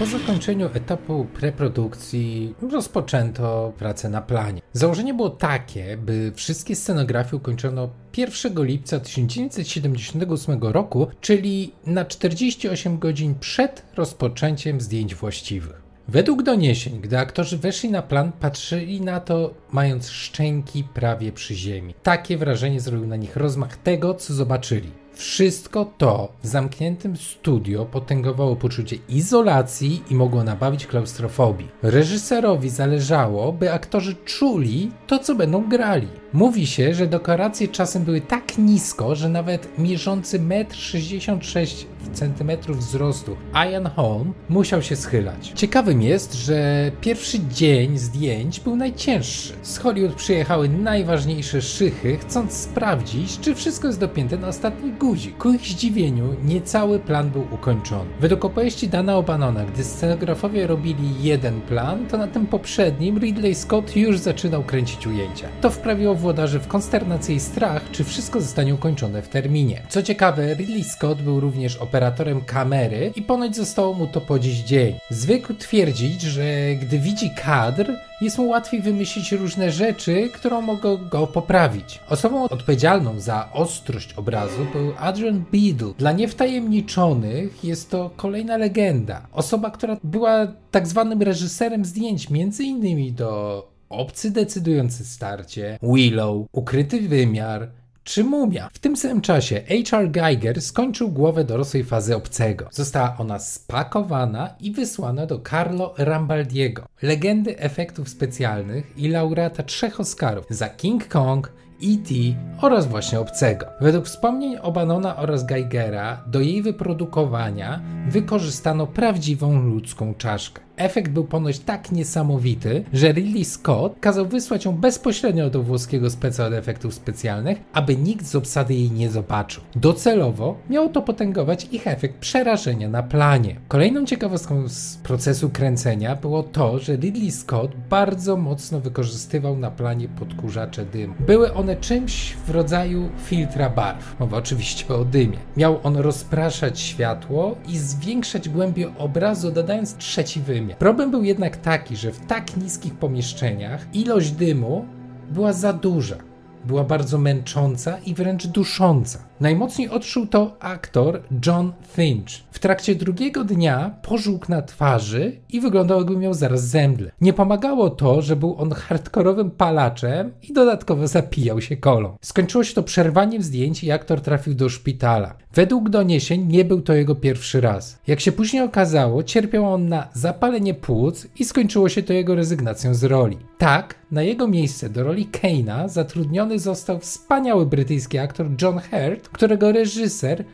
Po 0.00 0.06
zakończeniu 0.06 0.66
etapu 0.74 1.26
preprodukcji 1.34 2.54
rozpoczęto 2.70 3.72
pracę 3.78 4.08
na 4.08 4.22
planie. 4.22 4.62
Założenie 4.72 5.14
było 5.14 5.30
takie, 5.30 5.96
by 5.96 6.32
wszystkie 6.34 6.76
scenografie 6.76 7.36
ukończono 7.36 7.90
1 8.16 8.64
lipca 8.64 9.00
1978 9.00 10.60
roku, 10.62 11.06
czyli 11.20 11.72
na 11.86 12.04
48 12.04 12.98
godzin 12.98 13.34
przed 13.40 13.82
rozpoczęciem 13.96 14.80
zdjęć 14.80 15.14
właściwych. 15.14 15.82
Według 16.08 16.42
doniesień, 16.42 17.00
gdy 17.00 17.18
aktorzy 17.18 17.58
weszli 17.58 17.90
na 17.90 18.02
plan, 18.02 18.32
patrzyli 18.32 19.00
na 19.00 19.20
to 19.20 19.54
mając 19.72 20.08
szczęki 20.10 20.84
prawie 20.84 21.32
przy 21.32 21.54
ziemi. 21.54 21.94
Takie 22.02 22.36
wrażenie 22.36 22.80
zrobił 22.80 23.06
na 23.06 23.16
nich 23.16 23.36
rozmach 23.36 23.76
tego, 23.76 24.14
co 24.14 24.34
zobaczyli. 24.34 24.99
Wszystko 25.12 25.92
to 25.98 26.32
w 26.42 26.46
zamkniętym 26.46 27.16
studio 27.16 27.86
potęgowało 27.86 28.56
poczucie 28.56 28.96
izolacji 29.08 30.02
i 30.10 30.14
mogło 30.14 30.44
nabawić 30.44 30.86
klaustrofobii. 30.86 31.68
Reżyserowi 31.82 32.70
zależało, 32.70 33.52
by 33.52 33.72
aktorzy 33.72 34.14
czuli 34.24 34.90
to, 35.06 35.18
co 35.18 35.34
będą 35.34 35.68
grali. 35.68 36.08
Mówi 36.32 36.66
się, 36.66 36.94
że 36.94 37.06
dekoracje 37.06 37.68
czasem 37.68 38.04
były 38.04 38.20
tak 38.20 38.58
nisko, 38.58 39.14
że 39.14 39.28
nawet 39.28 39.78
mierzący 39.78 40.38
1,66 40.38 41.84
cm 42.12 42.72
wzrostu 42.72 43.36
Ian 43.70 43.86
Holm 43.86 44.34
musiał 44.48 44.82
się 44.82 44.96
schylać. 44.96 45.52
Ciekawym 45.54 46.02
jest, 46.02 46.34
że 46.34 46.90
pierwszy 47.00 47.38
dzień 47.48 47.98
zdjęć 47.98 48.60
był 48.60 48.76
najcięższy. 48.76 49.52
Z 49.62 49.78
Hollywood 49.78 50.14
przyjechały 50.14 50.68
najważniejsze 50.68 51.62
szychy, 51.62 52.16
chcąc 52.16 52.52
sprawdzić, 52.52 53.40
czy 53.40 53.54
wszystko 53.54 53.86
jest 53.86 54.00
dopięte 54.00 54.38
na 54.38 54.48
ostatni 54.48 54.92
guzik. 55.00 55.38
Ku 55.38 55.52
ich 55.52 55.60
zdziwieniu, 55.60 56.24
niecały 56.44 56.98
plan 56.98 57.30
był 57.30 57.44
ukończony. 57.50 58.10
Według 58.20 58.44
opowieści 58.44 58.88
Dana 58.88 59.12
O'Banona, 59.12 59.66
gdy 59.66 59.84
scenografowie 59.84 60.66
robili 60.66 61.22
jeden 61.22 61.60
plan, 61.60 62.06
to 62.06 62.18
na 62.18 62.26
tym 62.26 62.46
poprzednim 62.46 63.18
Ridley 63.18 63.54
Scott 63.54 63.96
już 63.96 64.18
zaczynał 64.18 64.62
kręcić 64.62 65.06
ujęcia. 65.06 65.48
To 65.60 65.70
wprawiło 65.70 66.14
włodarzy 66.14 66.58
w 66.58 66.68
konsternację 66.68 67.34
i 67.34 67.40
strach, 67.40 67.90
czy 67.90 68.04
wszystko 68.04 68.40
zostanie 68.40 68.74
ukończone 68.74 69.22
w 69.22 69.28
terminie. 69.28 69.82
Co 69.88 70.02
ciekawe, 70.02 70.54
Ridley 70.54 70.84
Scott 70.84 71.22
był 71.22 71.40
również 71.40 71.76
operatorem 71.76 72.40
kamery 72.40 73.12
i 73.16 73.22
ponoć 73.22 73.56
zostało 73.56 73.94
mu 73.94 74.06
to 74.06 74.20
po 74.20 74.38
dziś 74.38 74.58
dzień. 74.58 74.94
Zwykł 75.10 75.54
twierdzić, 75.54 76.22
że 76.22 76.44
gdy 76.80 76.98
widzi 76.98 77.30
kadr, 77.44 77.92
jest 78.20 78.38
mu 78.38 78.48
łatwiej 78.48 78.82
wymyślić 78.82 79.32
różne 79.32 79.72
rzeczy, 79.72 80.30
które 80.34 80.60
mogą 80.60 81.08
go 81.08 81.26
poprawić. 81.26 82.00
Osobą 82.08 82.42
odpowiedzialną 82.42 83.20
za 83.20 83.52
ostrość 83.52 84.12
obrazu 84.12 84.66
był 84.72 84.92
Adrian 84.98 85.44
Beadle. 85.52 85.94
Dla 85.98 86.12
niewtajemniczonych 86.12 87.64
jest 87.64 87.90
to 87.90 88.10
kolejna 88.16 88.56
legenda. 88.56 89.26
Osoba, 89.32 89.70
która 89.70 89.96
była 90.04 90.46
tak 90.70 90.86
zwanym 90.86 91.22
reżyserem 91.22 91.84
zdjęć, 91.84 92.30
między 92.30 92.64
innymi 92.64 93.12
do 93.12 93.70
Obcy 93.88 94.30
decydujący 94.30 95.04
starcie, 95.04 95.78
Willow, 95.82 96.46
Ukryty 96.52 97.00
wymiar, 97.08 97.68
czy 98.04 98.24
mumia. 98.24 98.68
W 98.72 98.78
tym 98.78 98.96
samym 98.96 99.20
czasie 99.20 99.62
H.R. 99.90 100.10
Geiger 100.10 100.62
skończył 100.62 101.08
głowę 101.08 101.44
dorosłej 101.44 101.84
fazy 101.84 102.16
obcego. 102.16 102.68
Została 102.70 103.16
ona 103.18 103.38
spakowana 103.38 104.54
i 104.60 104.72
wysłana 104.72 105.26
do 105.26 105.40
Carlo 105.50 105.94
Rambaldiego, 105.98 106.86
legendy 107.02 107.58
efektów 107.58 108.08
specjalnych 108.08 108.98
i 108.98 109.08
laureata 109.08 109.62
trzech 109.62 110.00
Oscarów 110.00 110.44
za 110.50 110.68
King 110.68 111.08
Kong, 111.08 111.52
E.T. 111.82 112.14
oraz 112.60 112.86
właśnie 112.86 113.20
Obcego. 113.20 113.66
Według 113.80 114.06
wspomnień 114.06 114.56
Obanona 114.62 115.16
oraz 115.16 115.46
Geigera 115.46 116.24
do 116.26 116.40
jej 116.40 116.62
wyprodukowania 116.62 117.82
wykorzystano 118.08 118.86
prawdziwą 118.86 119.62
ludzką 119.62 120.14
czaszkę. 120.14 120.60
Efekt 120.80 121.12
był 121.12 121.24
ponoć 121.24 121.58
tak 121.58 121.92
niesamowity, 121.92 122.84
że 122.92 123.12
Ridley 123.12 123.44
Scott 123.44 123.96
kazał 124.00 124.26
wysłać 124.26 124.64
ją 124.64 124.72
bezpośrednio 124.72 125.50
do 125.50 125.62
włoskiego 125.62 126.10
speca 126.10 126.46
od 126.46 126.52
efektów 126.52 126.94
specjalnych, 126.94 127.58
aby 127.72 127.96
nikt 127.96 128.26
z 128.26 128.34
obsady 128.34 128.74
jej 128.74 128.90
nie 128.90 129.10
zobaczył. 129.10 129.62
Docelowo 129.76 130.58
miało 130.70 130.88
to 130.88 131.02
potęgować 131.02 131.68
ich 131.72 131.86
efekt 131.86 132.18
przerażenia 132.18 132.88
na 132.88 133.02
planie. 133.02 133.56
Kolejną 133.68 134.06
ciekawostką 134.06 134.68
z 134.68 134.96
procesu 134.96 135.50
kręcenia 135.50 136.16
było 136.16 136.42
to, 136.42 136.78
że 136.78 136.96
Ridley 136.96 137.30
Scott 137.30 137.70
bardzo 137.90 138.36
mocno 138.36 138.80
wykorzystywał 138.80 139.56
na 139.56 139.70
planie 139.70 140.08
podkurzacze 140.08 140.86
dymu. 140.86 141.14
Były 141.26 141.54
one 141.54 141.76
czymś 141.76 142.32
w 142.46 142.50
rodzaju 142.50 143.08
filtra 143.24 143.70
barw. 143.70 144.20
Mowa 144.20 144.36
oczywiście 144.36 144.94
o 144.94 145.04
dymie. 145.04 145.38
Miał 145.56 145.80
on 145.82 145.96
rozpraszać 145.96 146.80
światło 146.80 147.56
i 147.68 147.78
zwiększać 147.78 148.48
głębię 148.48 148.92
obrazu, 148.98 149.50
dodając 149.50 149.96
trzeci 149.96 150.40
wymiar. 150.40 150.69
Problem 150.78 151.10
był 151.10 151.24
jednak 151.24 151.56
taki, 151.56 151.96
że 151.96 152.12
w 152.12 152.26
tak 152.26 152.56
niskich 152.56 152.94
pomieszczeniach 152.94 153.86
ilość 153.94 154.30
dymu 154.30 154.84
była 155.30 155.52
za 155.52 155.72
duża. 155.72 156.16
Była 156.64 156.84
bardzo 156.84 157.18
męcząca 157.18 157.98
i 157.98 158.14
wręcz 158.14 158.46
dusząca. 158.46 159.29
Najmocniej 159.40 159.88
odczuł 159.88 160.26
to 160.26 160.56
aktor 160.60 161.22
John 161.46 161.72
Finch. 161.86 162.30
W 162.50 162.58
trakcie 162.58 162.94
drugiego 162.94 163.44
dnia 163.44 163.94
pożółkł 164.02 164.46
na 164.48 164.62
twarzy 164.62 165.36
i 165.48 165.60
wyglądał 165.60 165.98
jakby 165.98 166.16
miał 166.16 166.34
zaraz 166.34 166.66
zemdlę. 166.66 167.10
Nie 167.20 167.32
pomagało 167.32 167.90
to, 167.90 168.22
że 168.22 168.36
był 168.36 168.56
on 168.58 168.72
hardkorowym 168.72 169.50
palaczem 169.50 170.32
i 170.42 170.52
dodatkowo 170.52 171.08
zapijał 171.08 171.60
się 171.60 171.76
kolą. 171.76 172.16
Skończyło 172.20 172.64
się 172.64 172.74
to 172.74 172.82
przerwaniem 172.82 173.42
zdjęć 173.42 173.84
i 173.84 173.90
aktor 173.90 174.20
trafił 174.20 174.54
do 174.54 174.68
szpitala. 174.68 175.34
Według 175.54 175.88
doniesień 175.88 176.46
nie 176.46 176.64
był 176.64 176.80
to 176.80 176.94
jego 176.94 177.14
pierwszy 177.14 177.60
raz. 177.60 177.98
Jak 178.06 178.20
się 178.20 178.32
później 178.32 178.62
okazało, 178.62 179.22
cierpiał 179.22 179.74
on 179.74 179.88
na 179.88 180.08
zapalenie 180.12 180.74
płuc 180.74 181.26
i 181.38 181.44
skończyło 181.44 181.88
się 181.88 182.02
to 182.02 182.12
jego 182.12 182.34
rezygnacją 182.34 182.94
z 182.94 183.04
roli. 183.04 183.38
Tak, 183.58 183.94
na 184.10 184.22
jego 184.22 184.48
miejsce 184.48 184.90
do 184.90 185.04
roli 185.04 185.28
Kane'a 185.32 185.88
zatrudniony 185.88 186.58
został 186.58 186.98
wspaniały 186.98 187.66
brytyjski 187.66 188.18
aktor 188.18 188.46
John 188.62 188.80
Hurt, 188.90 189.29
którego 189.32 189.72
reżyser 189.72 190.44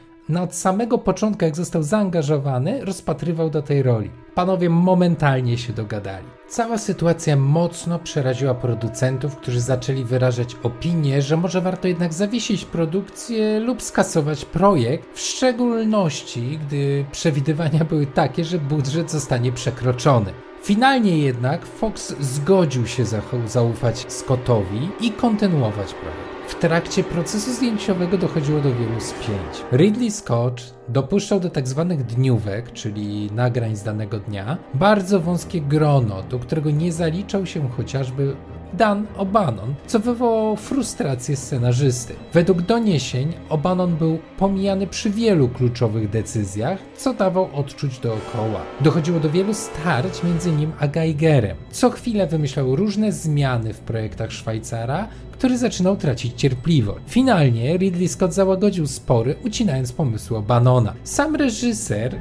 od 0.43 0.55
samego 0.55 0.99
początku, 0.99 1.45
jak 1.45 1.57
został 1.57 1.83
zaangażowany, 1.83 2.85
rozpatrywał 2.85 3.51
do 3.51 3.63
tej 3.63 3.83
roli. 3.83 4.11
Panowie 4.35 4.71
momentalnie 4.71 5.59
się 5.59 5.73
dogadali. 5.73 6.27
Cała 6.49 6.79
sytuacja 6.79 7.37
mocno 7.37 7.99
przeraziła 7.99 8.55
producentów, 8.55 9.37
którzy 9.37 9.61
zaczęli 9.61 10.05
wyrażać 10.05 10.57
opinię, 10.63 11.23
że 11.23 11.37
może 11.37 11.61
warto 11.61 11.89
jednak 11.89 12.13
zawiesić 12.13 12.65
produkcję 12.65 13.61
lub 13.61 13.83
skasować 13.83 14.45
projekt, 14.45 15.09
w 15.15 15.21
szczególności 15.21 16.59
gdy 16.67 17.05
przewidywania 17.13 17.85
były 17.85 18.07
takie, 18.07 18.45
że 18.45 18.59
budżet 18.59 19.11
zostanie 19.11 19.53
przekroczony. 19.53 20.33
Finalnie 20.63 21.19
jednak 21.19 21.67
Fox 21.67 22.15
zgodził 22.21 22.87
się 22.87 23.05
zaufać 23.47 24.13
Scottowi 24.13 24.89
i 25.01 25.11
kontynuować 25.11 25.95
projekt. 25.95 26.36
W 26.47 26.55
trakcie 26.55 27.05
procesu 27.05 27.53
zdjęciowego 27.53 28.19
dochodziło 28.19 28.61
do 28.61 28.75
wielu 28.75 29.01
spięć. 29.01 29.65
Ridley 29.73 30.11
Scott 30.11 30.75
dopuszczał 30.89 31.41
do 31.41 31.51
tzw. 31.51 31.87
Tak 31.89 32.03
dniówek, 32.03 32.73
czyli 32.73 33.33
nagrań 33.33 33.77
z 33.77 33.83
danego 33.83 34.19
dnia, 34.19 34.57
bardzo 34.75 35.21
wąskie 35.21 35.61
grono, 35.61 36.23
do 36.23 36.39
którego 36.39 36.71
nie 36.71 36.93
zaliczał 36.93 37.47
się 37.47 37.69
chociażby 37.69 38.37
Dan 38.73 39.07
O'Bannon, 39.17 39.75
co 39.87 40.01
wywołało 40.01 40.57
frustrację 40.57 41.37
scenarzysty. 41.37 42.15
Według 42.33 42.63
doniesień 42.63 43.33
O'Bannon 43.49 43.97
był 43.97 44.19
pomijany 44.39 44.87
przy 44.87 45.11
wielu 45.11 45.49
kluczowych 45.49 46.11
decyzjach, 46.11 46.79
co 46.97 47.15
dawał 47.15 47.49
odczuć 47.55 47.99
dookoła. 47.99 48.61
Dochodziło 48.81 49.21
do 49.21 49.31
wielu 49.31 49.55
starć 49.55 50.23
między 50.23 50.53
nim 50.53 50.73
a 50.81 50.89
Geigerem. 50.89 51.57
Co 51.71 51.91
chwilę 51.91 52.27
wymyślał 52.27 52.77
różne 52.77 53.13
zmiany 53.13 53.75
w 53.75 53.81
projektach 53.81 54.33
Szwajcara, 54.33 55.09
który 55.33 55.59
zaczynał 55.59 55.97
tracić 55.97 56.41
cierpliwość. 56.41 57.01
Finalnie 57.07 57.77
Ridley 57.77 58.09
Scott 58.09 58.35
załagodził 58.35 58.87
spory, 58.87 59.35
ucinając 59.45 59.93
pomysły 59.93 60.39
O'Bannona. 60.39 60.93
Sam 61.05 61.37
reżyser 61.37 62.21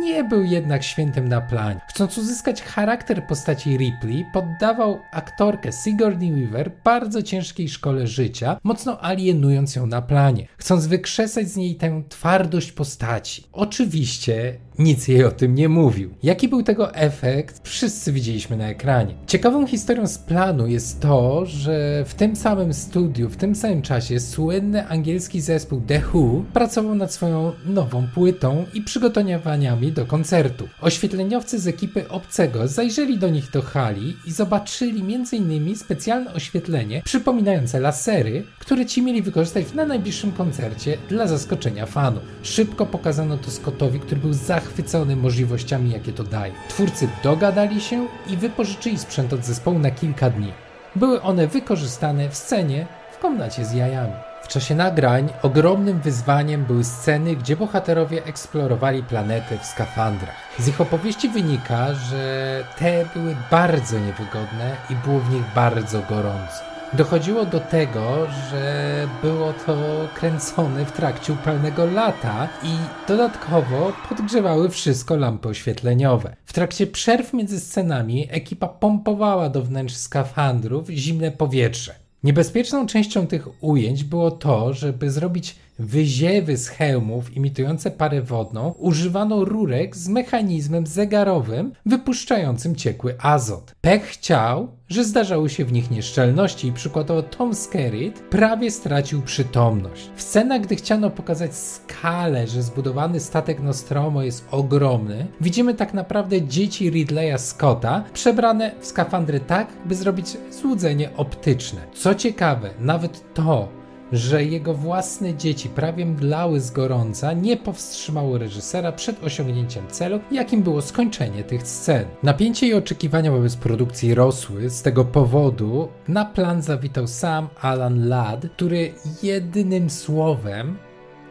nie 0.00 0.24
był 0.24 0.42
jednak 0.42 0.84
świętym 0.84 1.28
na 1.28 1.40
planie. 1.40 1.80
Chcąc 1.88 2.18
uzyskać 2.18 2.62
charakter 2.62 3.26
postaci 3.26 3.76
Ripley, 3.76 4.24
poddawał 4.32 4.98
aktorkę 5.12 5.72
Sigourney 5.72 6.32
Weaver 6.32 6.72
bardzo 6.84 7.22
ciężkiej 7.22 7.68
szkole 7.68 8.06
życia, 8.06 8.60
mocno 8.64 9.00
alienując 9.00 9.76
ją 9.76 9.86
na 9.86 10.02
planie, 10.02 10.46
chcąc 10.56 10.86
wykrzesać 10.86 11.48
z 11.48 11.56
niej 11.56 11.74
tę 11.74 12.02
twardość 12.08 12.72
postaci. 12.72 13.44
Oczywiście 13.52 14.56
nic 14.78 15.08
jej 15.08 15.24
o 15.24 15.30
tym 15.30 15.54
nie 15.54 15.68
mówił. 15.68 16.14
Jaki 16.22 16.48
był 16.48 16.62
tego 16.62 16.94
efekt, 16.94 17.68
wszyscy 17.68 18.12
widzieliśmy 18.12 18.56
na 18.56 18.68
ekranie. 18.68 19.14
Ciekawą 19.26 19.66
historią 19.66 20.06
z 20.06 20.18
planu 20.18 20.66
jest 20.66 21.00
to, 21.00 21.46
że 21.46 22.04
w 22.06 22.14
tym 22.14 22.36
samym 22.36 22.74
studiu, 22.74 23.28
w 23.28 23.36
tym 23.36 23.54
samym 23.54 23.82
czasie 23.82 24.20
słynny 24.20 24.88
angielski 24.88 25.40
zespół 25.40 25.80
The 25.80 26.02
Who 26.12 26.44
pracował 26.52 26.94
nad 26.94 27.12
swoją 27.12 27.52
nową 27.66 28.06
płytą 28.14 28.64
i 28.74 28.82
przygotowaniami 28.82 29.89
do 29.92 30.06
koncertu. 30.06 30.68
Oświetleniowcy 30.80 31.58
z 31.58 31.66
ekipy 31.66 32.08
Obcego 32.08 32.68
zajrzeli 32.68 33.18
do 33.18 33.28
nich 33.28 33.50
do 33.50 33.62
hali 33.62 34.16
i 34.26 34.32
zobaczyli 34.32 35.14
m.in. 35.14 35.76
specjalne 35.76 36.34
oświetlenie 36.34 37.02
przypominające 37.04 37.80
lasery, 37.80 38.44
które 38.58 38.86
ci 38.86 39.02
mieli 39.02 39.22
wykorzystać 39.22 39.72
na 39.74 39.86
najbliższym 39.86 40.32
koncercie 40.32 40.98
dla 41.08 41.26
zaskoczenia 41.26 41.86
fanów. 41.86 42.22
Szybko 42.42 42.86
pokazano 42.86 43.36
to 43.36 43.50
Scottowi, 43.50 44.00
który 44.00 44.20
był 44.20 44.32
zachwycony 44.32 44.80
zachwycony 44.80 45.16
możliwościami, 45.16 45.90
jakie 45.90 46.12
to 46.12 46.24
daje. 46.24 46.52
Twórcy 46.68 47.08
dogadali 47.22 47.80
się 47.80 48.06
i 48.28 48.36
wypożyczyli 48.36 48.98
sprzęt 48.98 49.32
od 49.32 49.44
zespołu 49.44 49.78
na 49.78 49.90
kilka 49.90 50.30
dni. 50.30 50.52
Były 50.96 51.22
one 51.22 51.46
wykorzystane 51.46 52.28
w 52.28 52.36
scenie 52.36 52.86
w 53.12 53.18
komnacie 53.18 53.64
z 53.64 53.72
jajami. 53.72 54.29
Czasie 54.50 54.74
nagrań 54.74 55.28
ogromnym 55.42 56.00
wyzwaniem 56.00 56.64
były 56.64 56.84
sceny, 56.84 57.36
gdzie 57.36 57.56
bohaterowie 57.56 58.24
eksplorowali 58.24 59.02
planety 59.02 59.58
w 59.58 59.66
skafandrach. 59.66 60.34
Z 60.58 60.68
ich 60.68 60.80
opowieści 60.80 61.28
wynika, 61.28 61.94
że 61.94 62.64
te 62.78 63.04
były 63.14 63.36
bardzo 63.50 63.98
niewygodne 63.98 64.76
i 64.90 64.94
było 64.94 65.20
w 65.20 65.34
nich 65.34 65.42
bardzo 65.54 66.02
gorąco. 66.08 66.64
Dochodziło 66.92 67.46
do 67.46 67.60
tego, 67.60 68.26
że 68.50 69.08
było 69.22 69.52
to 69.52 69.76
kręcone 70.14 70.84
w 70.84 70.92
trakcie 70.92 71.32
upalnego 71.32 71.86
lata 71.86 72.48
i 72.62 72.76
dodatkowo 73.08 73.92
podgrzewały 74.08 74.68
wszystko 74.68 75.16
lampy 75.16 75.48
oświetleniowe. 75.48 76.36
W 76.44 76.52
trakcie 76.52 76.86
przerw 76.86 77.32
między 77.32 77.60
scenami 77.60 78.28
ekipa 78.30 78.68
pompowała 78.68 79.48
do 79.48 79.62
wnętrz 79.62 79.94
skafandrów 79.94 80.88
zimne 80.88 81.30
powietrze. 81.30 82.09
Niebezpieczną 82.24 82.86
częścią 82.86 83.26
tych 83.26 83.48
ujęć 83.64 84.04
było 84.04 84.30
to, 84.30 84.72
żeby 84.74 85.10
zrobić 85.10 85.56
wyziewy 85.80 86.56
z 86.56 86.68
hełmów 86.68 87.36
imitujące 87.36 87.90
parę 87.90 88.22
wodną, 88.22 88.74
używano 88.78 89.44
rurek 89.44 89.96
z 89.96 90.08
mechanizmem 90.08 90.86
zegarowym 90.86 91.72
wypuszczającym 91.86 92.76
ciekły 92.76 93.14
azot. 93.18 93.74
Pech 93.80 94.04
chciał, 94.04 94.68
że 94.88 95.04
zdarzały 95.04 95.50
się 95.50 95.64
w 95.64 95.72
nich 95.72 95.90
nieszczelności 95.90 96.68
i 96.68 96.72
przykładowo 96.72 97.22
Tom 97.22 97.54
Skerritt 97.54 98.20
prawie 98.20 98.70
stracił 98.70 99.22
przytomność. 99.22 100.10
W 100.16 100.22
scenach, 100.22 100.60
gdy 100.60 100.76
chciano 100.76 101.10
pokazać 101.10 101.54
skalę, 101.54 102.46
że 102.46 102.62
zbudowany 102.62 103.20
statek 103.20 103.60
Nostromo 103.60 104.22
jest 104.22 104.48
ogromny, 104.50 105.26
widzimy 105.40 105.74
tak 105.74 105.94
naprawdę 105.94 106.42
dzieci 106.42 106.90
Ridleya 106.90 107.38
Scotta 107.38 108.04
przebrane 108.12 108.70
w 108.80 108.86
skafandry 108.86 109.40
tak, 109.40 109.68
by 109.84 109.94
zrobić 109.94 110.36
złudzenie 110.50 111.16
optyczne. 111.16 111.80
Co 111.94 112.14
ciekawe, 112.14 112.70
nawet 112.80 113.34
to, 113.34 113.79
że 114.12 114.44
jego 114.44 114.74
własne 114.74 115.34
dzieci 115.34 115.68
prawie 115.68 116.06
mdlały 116.06 116.60
z 116.60 116.70
gorąca, 116.70 117.32
nie 117.32 117.56
powstrzymało 117.56 118.38
reżysera 118.38 118.92
przed 118.92 119.24
osiągnięciem 119.24 119.88
celu, 119.88 120.20
jakim 120.32 120.62
było 120.62 120.82
skończenie 120.82 121.44
tych 121.44 121.66
scen. 121.66 122.04
Napięcie 122.22 122.66
i 122.66 122.74
oczekiwania 122.74 123.30
wobec 123.32 123.56
produkcji 123.56 124.14
rosły, 124.14 124.70
z 124.70 124.82
tego 124.82 125.04
powodu 125.04 125.88
na 126.08 126.24
plan 126.24 126.62
zawitał 126.62 127.06
sam 127.06 127.48
Alan 127.60 128.08
Ladd, 128.08 128.46
który 128.56 128.92
jedynym 129.22 129.90
słowem 129.90 130.76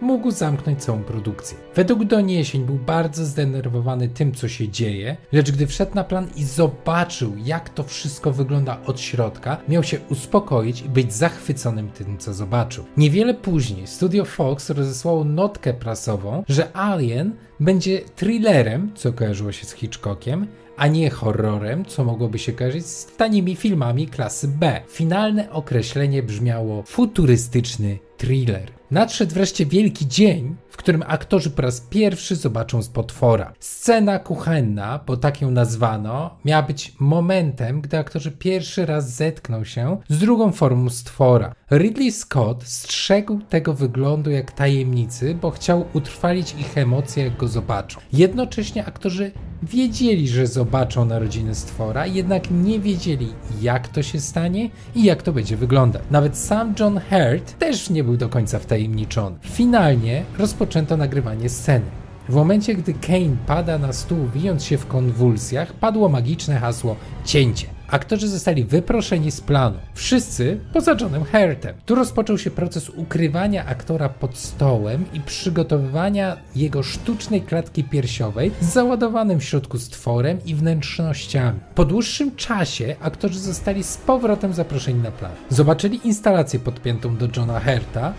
mógł 0.01 0.31
zamknąć 0.31 0.83
całą 0.83 1.03
produkcję. 1.03 1.57
Według 1.75 2.03
doniesień 2.03 2.65
był 2.65 2.75
bardzo 2.75 3.25
zdenerwowany 3.25 4.09
tym, 4.09 4.31
co 4.31 4.47
się 4.47 4.69
dzieje, 4.69 5.17
lecz 5.31 5.51
gdy 5.51 5.67
wszedł 5.67 5.95
na 5.95 6.03
plan 6.03 6.27
i 6.35 6.43
zobaczył, 6.43 7.33
jak 7.43 7.69
to 7.69 7.83
wszystko 7.83 8.31
wygląda 8.31 8.77
od 8.85 9.01
środka, 9.01 9.57
miał 9.69 9.83
się 9.83 9.99
uspokoić 10.09 10.81
i 10.81 10.89
być 10.89 11.13
zachwyconym 11.13 11.89
tym, 11.89 12.17
co 12.17 12.33
zobaczył. 12.33 12.85
Niewiele 12.97 13.33
później 13.33 13.87
Studio 13.87 14.25
Fox 14.25 14.69
rozesłało 14.69 15.23
notkę 15.23 15.73
prasową, 15.73 16.43
że 16.49 16.75
Alien 16.77 17.35
będzie 17.59 18.01
thrillerem, 18.15 18.91
co 18.95 19.13
kojarzyło 19.13 19.51
się 19.51 19.65
z 19.65 19.71
Hitchcockiem, 19.71 20.47
a 20.77 20.87
nie 20.87 21.09
horrorem, 21.09 21.85
co 21.85 22.03
mogłoby 22.03 22.39
się 22.39 22.53
kojarzyć 22.53 22.85
z 22.85 23.05
tanimi 23.05 23.55
filmami 23.55 24.07
klasy 24.07 24.47
B. 24.47 24.81
Finalne 24.87 25.51
określenie 25.51 26.23
brzmiało 26.23 26.83
futurystyczny 26.83 27.99
thriller. 28.17 28.78
Nadszedł 28.91 29.33
wreszcie 29.33 29.65
wielki 29.65 30.07
dzień, 30.07 30.55
w 30.69 30.77
którym 30.77 31.03
aktorzy 31.07 31.49
po 31.49 31.61
raz 31.61 31.81
pierwszy 31.81 32.35
zobaczą 32.35 32.81
z 32.81 32.87
potwora. 32.87 33.53
Scena 33.59 34.19
kuchenna, 34.19 34.99
bo 35.07 35.17
tak 35.17 35.41
ją 35.41 35.51
nazwano, 35.51 36.37
miała 36.45 36.63
być 36.63 36.95
momentem, 36.99 37.81
gdy 37.81 37.97
aktorzy 37.97 38.31
pierwszy 38.31 38.85
raz 38.85 39.15
zetkną 39.15 39.63
się 39.63 39.97
z 40.09 40.19
drugą 40.19 40.51
formą 40.51 40.89
stwora. 40.89 41.55
Ridley 41.71 42.11
Scott 42.11 42.63
strzegł 42.63 43.39
tego 43.49 43.73
wyglądu 43.73 44.31
jak 44.31 44.51
tajemnicy, 44.51 45.35
bo 45.41 45.51
chciał 45.51 45.85
utrwalić 45.93 46.55
ich 46.59 46.77
emocje, 46.77 47.23
jak 47.23 47.37
go 47.37 47.47
zobaczą. 47.47 47.99
Jednocześnie 48.13 48.85
aktorzy 48.85 49.31
wiedzieli, 49.63 50.27
że 50.27 50.47
zobaczą 50.47 51.05
narodziny 51.05 51.55
stwora, 51.55 52.05
jednak 52.07 52.51
nie 52.51 52.79
wiedzieli, 52.79 53.33
jak 53.61 53.87
to 53.87 54.03
się 54.03 54.19
stanie 54.19 54.69
i 54.95 55.03
jak 55.03 55.23
to 55.23 55.33
będzie 55.33 55.57
wyglądać. 55.57 56.01
Nawet 56.11 56.37
sam 56.37 56.73
John 56.79 56.99
Hurt 57.09 57.59
też 57.59 57.89
nie 57.89 58.03
był 58.03 58.17
do 58.17 58.29
końca 58.29 58.59
wtajemniczony. 58.79 59.35
Finalnie 59.41 60.23
rozpoczęto 60.37 60.97
nagrywanie 60.97 61.49
sceny. 61.49 61.85
W 62.29 62.33
momencie, 62.35 62.75
gdy 62.75 62.93
Kane 62.93 63.35
pada 63.47 63.77
na 63.77 63.93
stół, 63.93 64.27
wijąc 64.35 64.63
się 64.63 64.77
w 64.77 64.87
konwulsjach, 64.87 65.73
padło 65.73 66.09
magiczne 66.09 66.59
hasło 66.59 66.95
cięcie. 67.25 67.67
Aktorzy 67.87 68.27
zostali 68.27 68.63
wyproszeni 68.63 69.31
z 69.31 69.41
planu. 69.41 69.77
Wszyscy 69.93 70.59
poza 70.73 70.95
Johnem 71.01 71.23
Hurtem. 71.23 71.75
Tu 71.85 71.95
rozpoczął 71.95 72.37
się 72.37 72.51
proces 72.51 72.89
ukrywania 72.89 73.65
aktora 73.65 74.09
pod 74.09 74.37
stołem 74.37 75.05
i 75.13 75.19
przygotowywania 75.21 76.37
jego 76.55 76.83
sztucznej 76.83 77.41
klatki 77.41 77.83
piersiowej 77.83 78.51
z 78.61 78.65
załadowanym 78.65 79.39
w 79.39 79.43
środku 79.43 79.79
stworem 79.79 80.39
i 80.45 80.55
wnętrznościami. 80.55 81.59
Po 81.75 81.85
dłuższym 81.85 82.35
czasie 82.35 82.95
aktorzy 83.01 83.39
zostali 83.39 83.83
z 83.83 83.97
powrotem 83.97 84.53
zaproszeni 84.53 85.03
na 85.03 85.11
plan. 85.11 85.31
Zobaczyli 85.49 85.99
instalację 86.03 86.59
podpiętą 86.59 87.17
do 87.17 87.27
Johna 87.37 87.59
Herta, 87.59 88.13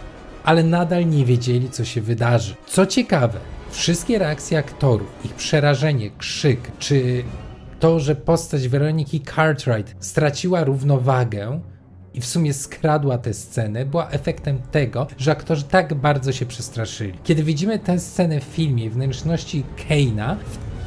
ale 0.45 0.63
nadal 0.63 1.09
nie 1.09 1.25
wiedzieli, 1.25 1.71
co 1.71 1.85
się 1.85 2.01
wydarzy. 2.01 2.55
Co 2.67 2.87
ciekawe, 2.87 3.39
wszystkie 3.71 4.19
reakcje 4.19 4.59
aktorów, 4.59 5.09
ich 5.25 5.35
przerażenie, 5.35 6.11
krzyk 6.19 6.73
czy 6.79 7.25
to, 7.81 8.01
że 8.01 8.15
postać 8.17 8.69
Weroniki 8.69 9.21
Cartwright 9.21 9.95
straciła 10.05 10.65
równowagę 10.65 11.61
i 12.15 12.21
w 12.21 12.27
sumie 12.27 12.55
skradła 12.55 13.19
tę 13.19 13.35
scenę, 13.35 13.87
była 13.87 14.11
efektem 14.11 14.59
tego, 14.71 15.07
że 15.19 15.31
aktorzy 15.31 15.63
tak 15.63 15.95
bardzo 15.95 16.33
się 16.33 16.47
przestraszyli. 16.47 17.19
Kiedy 17.25 17.43
widzimy 17.43 17.79
tę 17.79 17.99
scenę 17.99 18.41
w 18.41 18.45
filmie 18.45 18.91
wnętrzności 18.91 19.65
Keina, 19.89 20.37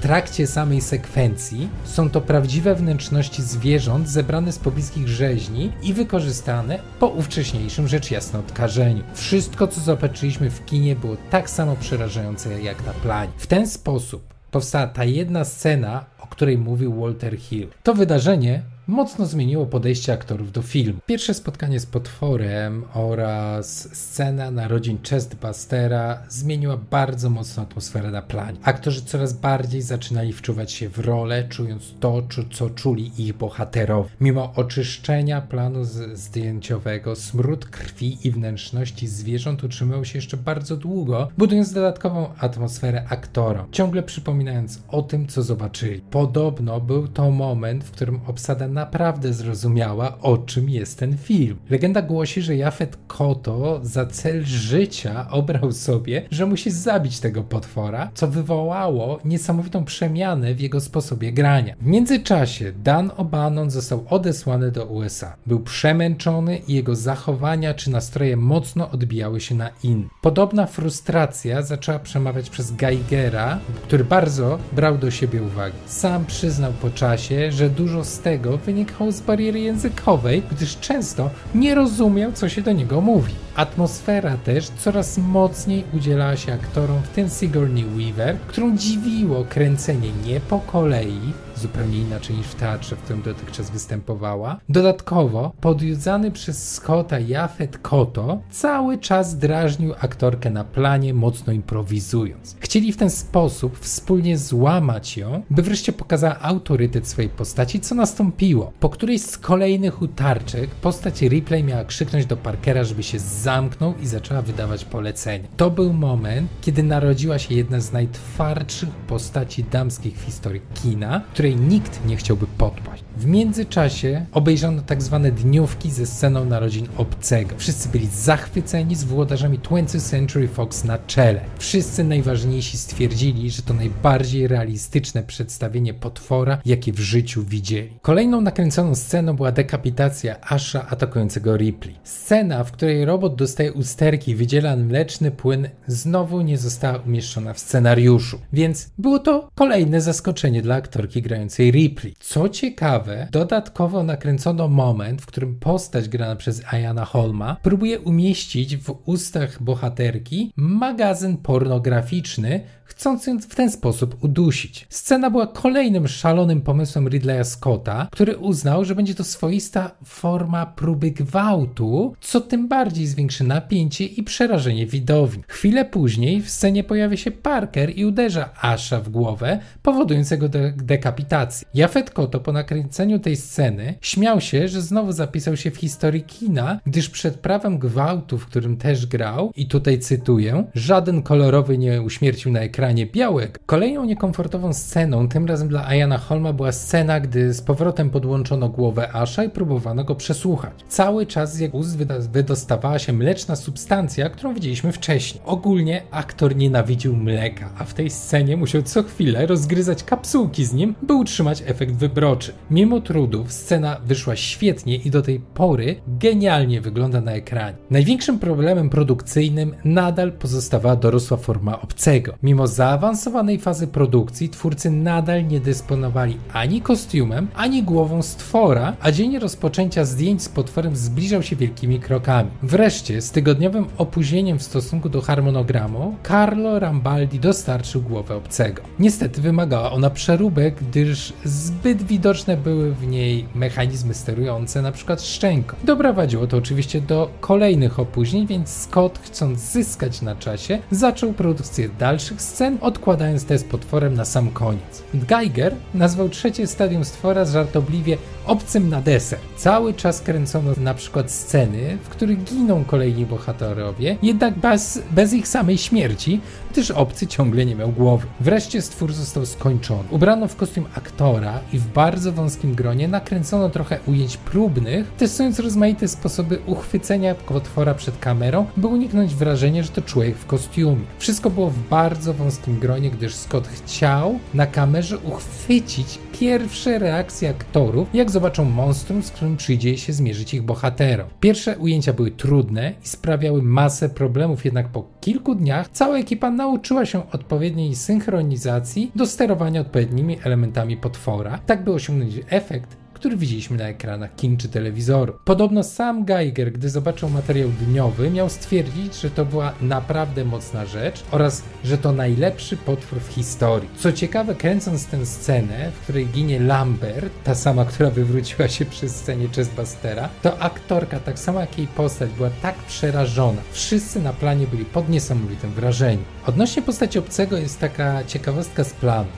trakcie 0.04 0.48
samej 0.48 0.82
sekwencji 0.82 1.70
są 1.84 2.10
to 2.10 2.22
prawdziwe 2.22 2.76
wnętrzności 2.76 3.42
zwierząt 3.42 4.10
zebrane 4.10 4.52
z 4.52 4.60
pobliskich 4.60 5.08
rzeźni 5.08 5.72
i 5.84 5.94
wykorzystane 5.94 6.80
po 7.00 7.08
ówcześniejszym 7.08 7.88
rzecz 7.88 8.12
jasno 8.12 8.40
odkażeniu. 8.40 9.04
Wszystko, 9.14 9.68
co 9.68 9.82
zobaczyliśmy 9.82 10.50
w 10.50 10.66
kinie, 10.66 10.96
było 10.96 11.18
tak 11.30 11.50
samo 11.50 11.76
przerażające 11.76 12.62
jak 12.62 12.86
na 12.86 12.94
planie. 12.94 13.32
W 13.38 13.48
ten 13.48 13.68
sposób 13.68 14.34
powstała 14.52 14.88
ta 14.88 15.04
jedna 15.04 15.46
scena, 15.46 16.06
której 16.34 16.58
mówił 16.58 17.02
Walter 17.02 17.38
Hill. 17.38 17.68
To 17.84 17.94
wydarzenie 17.94 18.62
mocno 18.88 19.26
zmieniło 19.26 19.66
podejście 19.66 20.14
aktorów 20.14 20.52
do 20.52 20.62
filmu. 20.62 21.00
Pierwsze 21.06 21.34
spotkanie 21.34 21.80
z 21.80 21.86
potworem 21.86 22.86
oraz 22.94 23.90
scena 23.98 24.52
narodzin 24.52 24.98
Chestbustera 25.10 26.24
zmieniła 26.30 26.78
bardzo 26.78 27.30
mocno 27.30 27.64
atmosferę 27.64 28.12
na 28.12 28.22
planie. 28.22 28.58
Aktorzy 28.64 29.02
coraz 29.02 29.34
bardziej 29.34 29.82
zaczynali 29.82 30.34
wczuwać 30.34 30.72
się 30.72 30.90
w 30.90 31.00
rolę, 31.00 31.48
czując 31.50 31.94
to, 32.00 32.24
co 32.52 32.70
czuli 32.70 33.12
ich 33.18 33.34
bohaterowie. 33.38 34.10
Mimo 34.22 34.54
oczyszczenia 34.56 35.42
planu 35.42 35.80
zdjęciowego, 36.14 37.16
smród 37.16 37.66
krwi 37.66 38.28
i 38.28 38.32
wnętrzności 38.32 39.08
zwierząt 39.08 39.64
utrzymywał 39.64 40.06
się 40.06 40.18
jeszcze 40.18 40.38
bardzo 40.38 40.78
długo, 40.78 41.28
budując 41.38 41.74
dodatkową 41.74 42.30
atmosferę 42.40 43.06
aktorom, 43.10 43.66
ciągle 43.72 44.04
przypominając 44.04 44.84
o 44.88 45.02
tym, 45.02 45.28
co 45.28 45.44
zobaczyli. 45.44 46.02
Podobno 46.02 46.82
był 46.82 47.08
to 47.08 47.32
moment, 47.32 47.84
w 47.84 47.92
którym 47.92 48.20
obsada 48.28 48.68
naprawdę 48.74 49.34
zrozumiała, 49.34 50.18
o 50.22 50.38
czym 50.38 50.70
jest 50.70 51.00
ten 51.00 51.18
film. 51.18 51.58
Legenda 51.70 52.02
głosi, 52.02 52.42
że 52.42 52.56
Jafet 52.56 52.98
Koto 53.08 53.80
za 53.84 54.06
cel 54.06 54.46
życia 54.46 55.28
obrał 55.30 55.72
sobie, 55.72 56.28
że 56.32 56.46
musi 56.46 56.72
zabić 56.72 57.20
tego 57.20 57.44
potwora, 57.44 58.12
co 58.14 58.28
wywołało 58.28 59.20
niesamowitą 59.26 59.86
przemianę 59.86 60.56
w 60.56 60.60
jego 60.60 60.82
sposobie 60.82 61.34
grania. 61.34 61.76
W 61.82 61.86
międzyczasie 61.86 62.74
Dan 62.84 63.10
O'Bannon 63.10 63.70
został 63.70 64.06
odesłany 64.10 64.72
do 64.72 64.86
USA. 64.86 65.36
Był 65.46 65.60
przemęczony 65.60 66.58
i 66.58 66.74
jego 66.74 66.96
zachowania 66.96 67.74
czy 67.74 67.92
nastroje 67.92 68.38
mocno 68.38 68.92
odbijały 68.92 69.42
się 69.42 69.56
na 69.56 69.70
in. 69.84 70.10
Podobna 70.22 70.66
frustracja 70.68 71.62
zaczęła 71.62 72.00
przemawiać 72.00 72.50
przez 72.50 72.76
Geigera, 72.76 73.60
który 73.84 74.04
bardzo 74.04 74.60
brał 74.72 74.98
do 74.98 75.12
siebie 75.12 75.44
uwagi. 75.44 75.78
Sam 75.86 76.26
przyznał 76.26 76.74
po 76.82 76.90
czasie, 76.90 77.52
że 77.52 77.70
dużo 77.70 78.04
z 78.04 78.20
tego 78.20 78.58
wynikało 78.66 79.12
z 79.12 79.22
bariery 79.22 79.60
językowej, 79.60 80.44
gdyż 80.52 80.78
często 80.80 81.30
nie 81.56 81.76
rozumiał, 81.76 82.32
co 82.32 82.50
się 82.50 82.62
do 82.62 82.72
niego 82.72 83.02
mówi. 83.02 83.34
Atmosfera 83.56 84.38
też 84.38 84.70
coraz 84.70 85.18
mocniej 85.18 85.84
udzielała 85.94 86.36
się 86.38 86.54
aktorom, 86.54 87.02
w 87.02 87.10
tym 87.10 87.30
Sigourney 87.30 87.86
Weaver, 87.86 88.38
którą 88.48 88.78
dziwiło 88.78 89.46
kręcenie 89.50 90.10
nie 90.26 90.40
po 90.40 90.60
kolei, 90.60 91.20
zupełnie 91.56 92.00
inaczej 92.00 92.36
niż 92.36 92.48
w 92.48 92.56
teatrze, 92.56 92.96
w 92.96 93.00
którym 93.00 93.22
dotychczas 93.22 93.72
występowała. 93.72 94.60
Dodatkowo 94.70 95.52
podjudzany 95.62 96.32
przez 96.32 96.74
Scotta 96.74 97.20
Jafet 97.20 97.78
Koto 97.78 98.42
cały 98.52 98.98
czas 98.98 99.38
drażnił 99.38 99.94
aktorkę 100.00 100.50
na 100.50 100.64
planie, 100.64 101.14
mocno 101.14 101.54
improwizując. 101.54 102.56
Chcieli 102.60 102.94
w 102.94 102.98
ten 102.98 103.10
sposób 103.10 103.80
wspólnie 103.80 104.38
złamać 104.38 105.18
ją, 105.18 105.44
by 105.50 105.62
wreszcie 105.62 105.94
pokazała 105.94 106.40
autorytet 106.40 107.08
swojej 107.08 107.30
postaci, 107.30 107.80
co 107.80 107.96
nastąpiło. 107.96 108.72
Po 108.80 108.90
którejś 108.90 109.22
z 109.22 109.38
kolejnych 109.38 110.02
utarczek 110.02 110.70
postać 110.70 111.22
Ripley 111.22 111.64
miała 111.64 111.84
krzyknąć 111.84 112.26
do 112.26 112.38
Parkera, 112.38 112.84
żeby 112.84 113.04
się 113.04 113.20
zamknął 113.44 113.94
i 114.04 114.08
zaczęła 114.08 114.42
wydawać 114.42 114.86
polecenia. 114.86 115.48
To 115.58 115.72
był 115.72 115.94
moment, 115.94 116.50
kiedy 116.62 116.84
narodziła 116.84 117.40
się 117.40 117.56
jedna 117.56 117.80
z 117.80 117.92
najtwardszych 117.92 118.90
postaci 118.90 119.64
damskich 119.64 120.18
w 120.18 120.22
historii 120.22 120.62
kina, 120.74 121.22
której 121.34 121.56
nikt 121.56 122.06
nie 122.06 122.16
chciałby 122.16 122.48
podpaść. 122.58 123.04
W 123.18 123.26
międzyczasie 123.26 124.26
obejrzano 124.32 124.82
tak 124.82 125.02
zwane 125.02 125.32
dniówki 125.32 125.92
ze 125.92 126.06
sceną 126.06 126.46
narodzin 126.46 126.88
obcego. 126.98 127.56
Wszyscy 127.58 127.90
byli 127.90 128.08
zachwyceni 128.08 128.96
z 128.96 129.04
włodarzami 129.04 129.60
20th 129.60 130.10
Century 130.10 130.48
Fox 130.48 130.84
na 130.84 130.98
czele. 130.98 131.42
Wszyscy 131.58 132.04
najważniejsi 132.04 132.78
stwierdzili, 132.78 133.52
że 133.52 133.62
to 133.62 133.74
najbardziej 133.74 134.48
realistyczne 134.48 135.24
przedstawienie 135.24 135.94
potwora, 135.94 136.58
jakie 136.66 136.94
w 136.94 137.00
życiu 137.00 137.44
widzieli. 137.44 138.00
Kolejną 138.02 138.42
nakręconą 138.42 138.96
sceną 138.96 139.36
była 139.36 139.52
dekapitacja 139.52 140.42
Asha 140.42 140.88
atakującego 140.90 141.58
Ripley. 141.58 141.96
Scena, 142.04 142.64
w 142.64 142.72
której 142.72 143.06
robot 143.06 143.33
dostaje 143.36 143.74
usterki 143.74 144.36
wydziela 144.36 144.76
mleczny 144.76 145.32
płyn, 145.32 145.70
znowu 145.88 146.42
nie 146.42 146.58
została 146.58 146.98
umieszczona 146.98 147.54
w 147.54 147.60
scenariuszu, 147.60 148.40
więc 148.54 148.90
było 148.98 149.20
to 149.20 149.50
kolejne 149.56 150.02
zaskoczenie 150.02 150.62
dla 150.62 150.76
aktorki 150.76 151.22
grającej 151.22 151.72
Ripley. 151.72 152.16
Co 152.20 152.50
ciekawe, 152.50 153.28
dodatkowo 153.32 154.04
nakręcono 154.04 154.68
moment, 154.68 155.22
w 155.22 155.26
którym 155.26 155.60
postać 155.60 156.10
grana 156.10 156.36
przez 156.36 156.62
Ayana 156.74 157.06
Holma 157.06 157.58
próbuje 157.64 158.00
umieścić 158.00 158.78
w 158.78 158.96
ustach 159.06 159.64
bohaterki 159.64 160.52
magazyn 160.56 161.38
pornograficzny, 161.38 162.64
chcąc 162.86 163.28
ją 163.28 163.40
w 163.40 163.56
ten 163.56 163.72
sposób 163.72 164.24
udusić. 164.24 164.88
Scena 164.90 165.30
była 165.30 165.48
kolejnym 165.48 166.08
szalonym 166.08 166.62
pomysłem 166.62 167.08
Ridleya 167.08 167.46
Scotta, 167.46 168.08
który 168.12 168.38
uznał, 168.38 168.86
że 168.86 168.96
będzie 168.96 169.16
to 169.16 169.24
swoista 169.24 169.92
forma 170.06 170.66
próby 170.66 171.12
gwałtu, 171.12 172.14
co 172.22 172.42
tym 172.42 172.68
bardziej 172.68 173.08
zwiększy 173.24 173.44
napięcie 173.44 174.06
i 174.06 174.24
przerażenie 174.24 174.86
widowni. 174.86 175.44
Chwilę 175.48 175.86
później 175.86 176.42
w 176.42 176.50
scenie 176.50 176.84
pojawia 176.84 177.18
się 177.18 177.32
Parker 177.32 177.98
i 177.98 178.06
uderza 178.06 178.50
Asha 178.62 179.00
w 179.00 179.10
głowę, 179.10 179.60
powodując 179.84 180.32
jego 180.32 180.50
de 180.50 180.74
dekapitację. 180.78 181.68
Jafet 181.74 182.10
Koto 182.10 182.40
po 182.40 182.52
nakręceniu 182.52 183.20
tej 183.20 183.36
sceny 183.36 183.96
śmiał 184.02 184.42
się, 184.42 184.68
że 184.68 184.82
znowu 184.82 185.12
zapisał 185.12 185.58
się 185.58 185.72
w 185.72 185.78
historii 185.78 186.24
kina, 186.24 186.80
gdyż 186.86 187.10
przed 187.10 187.36
prawem 187.36 187.80
gwałtu, 187.80 188.38
w 188.38 188.46
którym 188.46 188.78
też 188.78 189.06
grał, 189.06 189.52
i 189.56 189.68
tutaj 189.68 190.00
cytuję, 190.00 190.66
żaden 190.76 191.22
kolorowy 191.22 191.78
nie 191.78 192.02
uśmiercił 192.02 192.52
na 192.52 192.60
ekranie 192.60 193.06
białek. 193.06 193.60
Kolejną 193.66 194.06
niekomfortową 194.06 194.74
sceną, 194.74 195.28
tym 195.28 195.46
razem 195.46 195.68
dla 195.68 195.88
Ayana 195.88 196.18
Holma, 196.18 196.54
była 196.54 196.72
scena, 196.72 197.20
gdy 197.20 197.54
z 197.54 197.62
powrotem 197.62 198.10
podłączono 198.10 198.70
głowę 198.70 199.14
Asha 199.14 199.44
i 199.44 199.50
próbowano 199.50 200.04
go 200.04 200.16
przesłuchać. 200.16 200.74
Cały 200.88 201.26
czas 201.26 201.56
z 201.56 201.60
jego 201.60 201.78
ust 201.78 201.98
wydostawała 202.32 203.00
się 203.00 203.13
mleczna 203.14 203.56
substancja, 203.56 204.30
którą 204.30 204.54
widzieliśmy 204.54 204.92
wcześniej. 204.92 205.44
Ogólnie 205.46 206.02
aktor 206.12 206.56
nienawidził 206.56 207.16
mleka, 207.16 207.70
a 207.78 207.84
w 207.84 207.94
tej 207.94 208.10
scenie 208.10 208.58
musiał 208.58 208.82
co 208.82 209.04
chwilę 209.04 209.46
rozgryzać 209.46 210.04
kapsułki 210.04 210.66
z 210.66 210.74
nim, 210.74 210.96
by 211.02 211.14
utrzymać 211.14 211.64
efekt 211.66 211.96
wybroczy. 211.96 212.54
Mimo 212.72 213.02
trudów 213.02 213.54
scena 213.54 213.98
wyszła 214.06 214.36
świetnie 214.36 214.96
i 214.96 215.12
do 215.12 215.22
tej 215.22 215.40
pory 215.40 215.96
genialnie 216.08 216.82
wygląda 216.82 217.22
na 217.22 217.32
ekranie. 217.32 217.78
Największym 217.90 218.40
problemem 218.40 218.90
produkcyjnym 218.90 219.76
nadal 219.86 220.32
pozostawała 220.32 220.96
dorosła 220.96 221.38
forma 221.38 221.82
obcego. 221.82 222.34
Mimo 222.44 222.68
zaawansowanej 222.68 223.60
fazy 223.60 223.88
produkcji 223.88 224.50
twórcy 224.50 224.90
nadal 224.90 225.48
nie 225.48 225.60
dysponowali 225.60 226.38
ani 226.54 226.82
kostiumem, 226.82 227.48
ani 227.56 227.84
głową 227.84 228.22
stwora, 228.22 228.96
a 229.02 229.12
dzień 229.12 229.40
rozpoczęcia 229.40 230.06
zdjęć 230.06 230.42
z 230.42 230.50
potworem 230.50 230.96
zbliżał 230.96 231.44
się 231.44 231.56
wielkimi 231.56 232.00
krokami. 232.00 232.50
Wreszcie, 232.64 233.03
z 233.20 233.32
tygodniowym 233.32 233.86
opóźnieniem 233.98 234.60
w 234.60 234.64
stosunku 234.64 235.10
do 235.10 235.22
harmonogramu, 235.22 236.16
Carlo 236.28 236.80
Rambaldi 236.80 237.40
dostarczył 237.40 238.02
głowę 238.02 238.36
obcego. 238.36 238.82
Niestety 239.00 239.42
wymagała 239.42 239.92
ona 239.92 240.10
przeróbek, 240.10 240.76
gdyż 240.76 241.34
zbyt 241.44 242.04
widoczne 242.04 242.58
były 242.58 242.94
w 242.94 243.08
niej 243.08 243.46
mechanizmy 243.56 244.14
sterujące, 244.14 244.80
np. 244.80 245.18
szczęką. 245.20 245.76
Doprowadziło 245.84 246.48
to 246.48 246.58
oczywiście 246.58 247.02
do 247.02 247.30
kolejnych 247.40 248.00
opóźnień, 248.00 248.48
więc 248.48 248.70
Scott, 248.70 249.20
chcąc 249.24 249.60
zyskać 249.60 250.22
na 250.22 250.36
czasie, 250.36 250.80
zaczął 250.92 251.34
produkcję 251.34 251.90
dalszych 252.00 252.42
scen, 252.42 252.64
scen, 252.64 252.78
odkładając 252.82 253.46
te 253.46 253.58
z 253.58 253.64
potworem 253.64 254.14
na 254.14 254.26
sam 254.26 254.52
koniec. 254.52 255.04
Geiger 255.14 255.76
nazwał 255.94 256.30
trzecie 256.30 256.68
stadium 256.68 257.06
stwora 257.06 257.46
żartobliwie 257.46 258.18
obcym 258.46 258.90
na 258.90 259.02
deser. 259.02 259.40
Cały 259.58 259.94
czas 259.94 260.22
kręcono 260.22 260.72
na 260.78 260.94
przykład 260.94 261.32
sceny, 261.32 261.98
w 262.04 262.10
których 262.10 262.44
giną 262.44 262.86
kolejni 262.94 263.26
bohaterowie, 263.26 264.18
jednak 264.22 264.60
bez, 264.60 265.02
bez 265.12 265.34
ich 265.34 265.48
samej 265.48 265.78
śmierci, 265.78 266.42
gdyż 266.72 266.92
obcy 266.92 267.28
ciągle 267.28 267.66
nie 267.66 267.76
miał 267.76 267.92
głowy. 267.92 268.28
Wreszcie 268.40 268.82
stwór 268.82 269.14
został 269.14 269.46
skończony. 269.46 270.04
Ubrano 270.10 270.48
w 270.48 270.56
kostium 270.56 270.86
aktora 270.96 271.60
i 271.74 271.80
w 271.80 271.88
bardzo 271.88 272.32
wąskim 272.32 272.76
gronie 272.76 273.08
nakręcono 273.08 273.70
trochę 273.70 274.00
ujęć 274.08 274.38
próbnych, 274.38 275.12
testując 275.18 275.60
rozmaite 275.60 276.08
sposoby 276.08 276.60
uchwycenia 276.66 277.36
potwora 277.36 277.94
przed 277.94 278.20
kamerą, 278.20 278.66
by 278.78 278.88
uniknąć 278.88 279.36
wrażenia, 279.36 279.84
że 279.84 279.90
to 279.90 280.02
człowiek 280.02 280.38
w 280.38 280.46
kostiumie. 280.46 281.06
Wszystko 281.20 281.50
było 281.50 281.70
w 281.70 281.90
bardzo 281.90 282.34
wąskim 282.34 282.80
gronie, 282.80 283.12
gdyż 283.12 283.36
Scott 283.36 283.68
chciał 283.68 284.40
na 284.54 284.68
kamerze 284.68 285.18
uchwycić 285.18 286.20
pierwsze 286.44 287.00
reakcje 287.00 287.50
aktorów, 287.50 288.08
jak 288.14 288.32
zobaczą 288.32 288.66
monstrum, 288.66 289.24
z 289.24 289.32
którym 289.32 289.58
przyjdzie 289.58 289.98
się 289.98 290.14
zmierzyć 290.14 290.54
ich 290.54 290.62
bohaterom. 290.62 291.28
Pierwsze 291.40 291.78
ujęcia 291.78 292.14
były 292.14 292.32
trudne 292.32 292.94
i 293.04 293.08
sprawiały 293.08 293.62
masę 293.62 294.10
problemów, 294.10 294.66
jednak 294.66 294.88
po 294.88 295.08
kilku 295.22 295.56
dniach 295.56 295.90
cała 295.90 296.18
ekipa 296.18 296.52
nauczyła 296.52 297.06
się 297.06 297.32
odpowiedniej 297.32 297.96
synchronizacji 297.96 299.12
do 299.16 299.26
sterowania 299.26 299.82
odpowiednimi 299.82 300.38
elementami 300.44 300.98
potwora, 300.98 301.60
tak 301.66 301.84
by 301.84 301.94
osiągnąć 301.94 302.34
efekt, 302.50 303.03
który 303.24 303.38
widzieliśmy 303.38 303.78
na 303.78 303.84
ekranach 303.84 304.36
kin 304.36 304.58
czy 304.58 304.70
telewizoru. 304.70 305.34
Podobno 305.46 305.84
sam 305.84 306.26
Geiger, 306.26 306.72
gdy 306.72 306.90
zobaczył 306.90 307.30
materiał 307.30 307.70
dniowy, 307.70 308.32
miał 308.32 308.50
stwierdzić, 308.50 309.22
że 309.22 309.30
to 309.30 309.46
była 309.46 309.74
naprawdę 309.82 310.46
mocna 310.46 310.86
rzecz 310.86 311.24
oraz, 311.32 311.64
że 311.84 311.98
to 311.98 312.12
najlepszy 312.12 312.78
potwór 312.78 313.20
w 313.20 313.28
historii. 313.28 313.90
Co 313.98 314.12
ciekawe, 314.12 314.56
kręcąc 314.56 315.06
tę 315.06 315.26
scenę, 315.26 315.92
w 315.92 316.00
której 316.00 316.28
ginie 316.28 316.60
Lambert, 316.60 317.34
ta 317.44 317.56
sama, 317.56 317.86
która 317.86 318.10
wywróciła 318.10 318.68
się 318.68 318.86
przy 318.86 319.10
scenie 319.10 319.48
Chestbustera, 319.56 320.30
to 320.42 320.60
aktorka, 320.60 321.20
tak 321.20 321.40
samo 321.40 321.60
jak 321.60 321.78
jej 321.78 321.88
postać, 321.88 322.30
była 322.30 322.50
tak 322.62 322.76
przerażona. 322.76 323.62
Wszyscy 323.72 324.22
na 324.22 324.34
planie 324.34 324.68
byli 324.68 324.86
pod 324.86 325.10
niesamowitym 325.10 325.72
wrażeniem. 325.72 326.24
Odnośnie 326.46 326.82
postaci 326.82 327.20
obcego 327.20 327.58
jest 327.58 327.80
taka 327.80 328.24
ciekawostka 328.24 328.84
z 328.84 328.94
planu. 328.94 329.30